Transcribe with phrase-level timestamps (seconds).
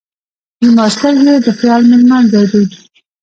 [0.65, 2.63] زما سترګې یې د خیال مېلمانځی دی.